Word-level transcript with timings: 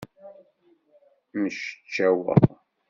Mceččaweɣ. 1.41 2.41